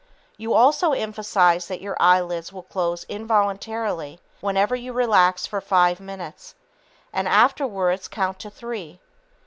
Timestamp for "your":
1.79-1.95